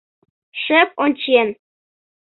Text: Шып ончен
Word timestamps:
Шып 0.61 0.89
ончен 1.03 1.47